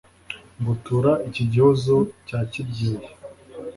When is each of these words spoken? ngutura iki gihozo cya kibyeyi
ngutura 0.59 1.11
iki 1.27 1.43
gihozo 1.51 1.95
cya 2.27 2.39
kibyeyi 2.51 3.07